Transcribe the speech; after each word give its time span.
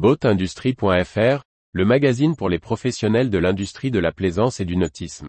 Boatindustrie.fr, 0.00 1.42
le 1.74 1.84
magazine 1.84 2.34
pour 2.34 2.48
les 2.48 2.58
professionnels 2.58 3.28
de 3.28 3.36
l'industrie 3.36 3.90
de 3.90 3.98
la 3.98 4.12
plaisance 4.12 4.58
et 4.58 4.64
du 4.64 4.74
nautisme. 4.78 5.26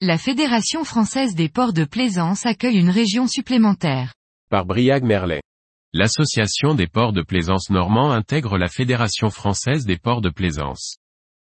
La 0.00 0.16
Fédération 0.16 0.84
française 0.84 1.34
des 1.34 1.50
ports 1.50 1.74
de 1.74 1.84
plaisance 1.84 2.46
accueille 2.46 2.78
une 2.78 2.88
région 2.88 3.26
supplémentaire. 3.26 4.14
Par 4.48 4.64
Briag 4.64 5.04
Merlet. 5.04 5.42
L'association 5.92 6.74
des 6.74 6.86
ports 6.86 7.12
de 7.12 7.20
plaisance 7.20 7.68
normands 7.68 8.12
intègre 8.12 8.56
la 8.56 8.68
Fédération 8.68 9.28
française 9.28 9.84
des 9.84 9.98
ports 9.98 10.22
de 10.22 10.30
plaisance. 10.30 10.96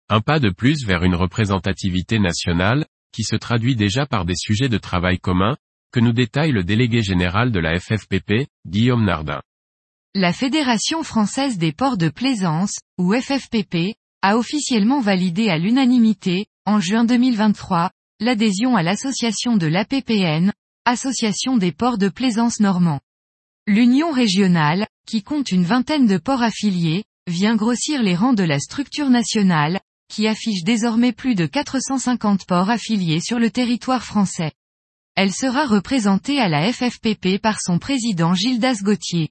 Un 0.08 0.22
pas 0.22 0.40
de 0.40 0.48
plus 0.48 0.86
vers 0.86 1.04
une 1.04 1.14
représentativité 1.14 2.18
nationale, 2.18 2.86
qui 3.12 3.22
se 3.22 3.36
traduit 3.36 3.76
déjà 3.76 4.06
par 4.06 4.24
des 4.24 4.36
sujets 4.36 4.68
de 4.68 4.78
travail 4.78 5.18
communs, 5.18 5.56
que 5.92 6.00
nous 6.00 6.12
détaille 6.12 6.52
le 6.52 6.64
délégué 6.64 7.02
général 7.02 7.50
de 7.50 7.60
la 7.60 7.78
FFPP, 7.78 8.48
Guillaume 8.66 9.04
Nardin. 9.04 9.40
La 10.14 10.32
Fédération 10.32 11.02
française 11.02 11.58
des 11.58 11.72
ports 11.72 11.96
de 11.96 12.08
plaisance, 12.08 12.78
ou 12.98 13.14
FFPP, 13.14 13.96
a 14.22 14.36
officiellement 14.36 15.00
validé 15.00 15.48
à 15.48 15.58
l'unanimité, 15.58 16.46
en 16.66 16.80
juin 16.80 17.04
2023, 17.04 17.90
l'adhésion 18.20 18.76
à 18.76 18.82
l'association 18.82 19.56
de 19.56 19.66
l'APPN, 19.66 20.52
Association 20.84 21.56
des 21.56 21.72
ports 21.72 21.98
de 21.98 22.08
plaisance 22.08 22.60
normands. 22.60 23.00
L'Union 23.66 24.10
régionale, 24.10 24.86
qui 25.06 25.22
compte 25.22 25.52
une 25.52 25.64
vingtaine 25.64 26.06
de 26.06 26.16
ports 26.16 26.42
affiliés, 26.42 27.04
vient 27.26 27.56
grossir 27.56 28.02
les 28.02 28.16
rangs 28.16 28.32
de 28.32 28.42
la 28.42 28.58
structure 28.58 29.10
nationale, 29.10 29.80
qui 30.08 30.26
affiche 30.26 30.64
désormais 30.64 31.12
plus 31.12 31.34
de 31.34 31.46
450 31.46 32.46
ports 32.46 32.70
affiliés 32.70 33.20
sur 33.20 33.38
le 33.38 33.50
territoire 33.50 34.04
français. 34.04 34.52
Elle 35.14 35.32
sera 35.32 35.66
représentée 35.66 36.40
à 36.40 36.48
la 36.48 36.72
FFPP 36.72 37.40
par 37.42 37.60
son 37.60 37.78
président 37.78 38.34
Gildas 38.34 38.80
Gauthier. 38.82 39.30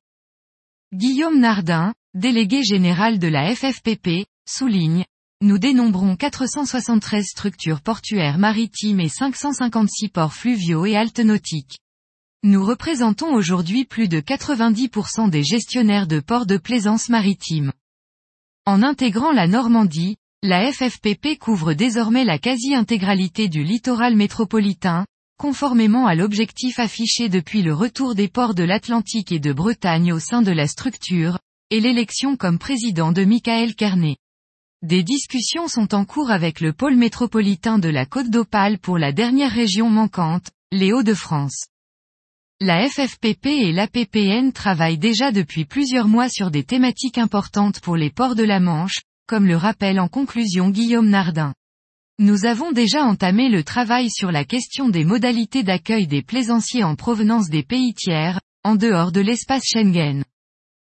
Guillaume 0.93 1.39
Nardin, 1.39 1.93
délégué 2.13 2.63
général 2.63 3.19
de 3.19 3.27
la 3.27 3.53
FFPP, 3.53 4.25
souligne, 4.47 5.05
nous 5.41 5.59
dénombrons 5.59 6.15
473 6.15 7.25
structures 7.25 7.81
portuaires 7.81 8.37
maritimes 8.37 8.99
et 8.99 9.09
556 9.09 10.09
ports 10.09 10.33
fluviaux 10.33 10.85
et 10.85 10.95
haltes 10.95 11.19
nautiques. 11.19 11.79
Nous 12.43 12.65
représentons 12.65 13.33
aujourd'hui 13.33 13.85
plus 13.85 14.07
de 14.07 14.19
90% 14.19 15.29
des 15.29 15.43
gestionnaires 15.43 16.07
de 16.07 16.19
ports 16.19 16.45
de 16.45 16.57
plaisance 16.57 17.09
maritime. 17.09 17.71
En 18.65 18.83
intégrant 18.83 19.31
la 19.31 19.47
Normandie, 19.47 20.17
la 20.43 20.71
FFPP 20.71 21.39
couvre 21.39 21.73
désormais 21.73 22.23
la 22.23 22.37
quasi-intégralité 22.37 23.49
du 23.49 23.63
littoral 23.63 24.15
métropolitain, 24.15 25.03
conformément 25.39 26.05
à 26.05 26.13
l'objectif 26.13 26.77
affiché 26.77 27.27
depuis 27.27 27.63
le 27.63 27.73
retour 27.73 28.13
des 28.13 28.27
ports 28.27 28.53
de 28.53 28.63
l'Atlantique 28.63 29.31
et 29.31 29.39
de 29.39 29.51
Bretagne 29.51 30.13
au 30.13 30.19
sein 30.19 30.43
de 30.43 30.51
la 30.51 30.67
structure, 30.67 31.39
et 31.71 31.79
l'élection 31.79 32.37
comme 32.37 32.59
président 32.59 33.11
de 33.11 33.25
Michael 33.25 33.73
Carnet. 33.73 34.17
Des 34.83 35.01
discussions 35.01 35.67
sont 35.67 35.95
en 35.95 36.05
cours 36.05 36.29
avec 36.29 36.61
le 36.61 36.71
pôle 36.71 36.95
métropolitain 36.95 37.79
de 37.79 37.89
la 37.89 38.05
Côte 38.05 38.29
d'Opale 38.29 38.77
pour 38.77 38.99
la 38.99 39.11
dernière 39.11 39.51
région 39.51 39.89
manquante, 39.89 40.51
les 40.71 40.93
Hauts-de-France. 40.93 41.65
La 42.61 42.87
FFPP 42.87 43.47
et 43.47 43.71
l'APPN 43.71 44.51
travaillent 44.51 44.99
déjà 44.99 45.31
depuis 45.31 45.65
plusieurs 45.65 46.07
mois 46.07 46.29
sur 46.29 46.51
des 46.51 46.63
thématiques 46.63 47.17
importantes 47.17 47.79
pour 47.79 47.97
les 47.97 48.11
ports 48.11 48.35
de 48.35 48.43
la 48.43 48.59
Manche, 48.59 49.01
comme 49.27 49.45
le 49.45 49.57
rappelle 49.57 49.99
en 49.99 50.07
conclusion 50.07 50.69
Guillaume 50.69 51.09
Nardin. 51.09 51.53
Nous 52.17 52.45
avons 52.45 52.71
déjà 52.71 53.03
entamé 53.03 53.49
le 53.49 53.63
travail 53.63 54.09
sur 54.09 54.31
la 54.31 54.45
question 54.45 54.89
des 54.89 55.03
modalités 55.03 55.63
d'accueil 55.63 56.07
des 56.07 56.23
plaisanciers 56.23 56.83
en 56.83 56.95
provenance 56.95 57.49
des 57.49 57.61
pays 57.61 57.93
tiers, 57.93 58.39
en 58.63 58.75
dehors 58.75 59.11
de 59.11 59.21
l'espace 59.21 59.65
Schengen. 59.65 60.23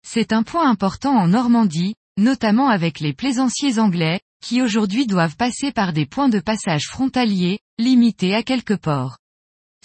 C'est 0.06 0.32
un 0.32 0.42
point 0.42 0.68
important 0.68 1.14
en 1.16 1.28
Normandie, 1.28 1.94
notamment 2.16 2.68
avec 2.68 2.98
les 2.98 3.12
plaisanciers 3.12 3.78
anglais, 3.78 4.20
qui 4.42 4.62
aujourd'hui 4.62 5.06
doivent 5.06 5.36
passer 5.36 5.70
par 5.70 5.92
des 5.92 6.06
points 6.06 6.30
de 6.30 6.40
passage 6.40 6.86
frontaliers, 6.86 7.60
limités 7.78 8.34
à 8.34 8.42
quelques 8.42 8.78
ports. 8.78 9.18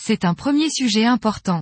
C'est 0.01 0.25
un 0.25 0.33
premier 0.33 0.69
sujet 0.69 1.05
important. 1.05 1.61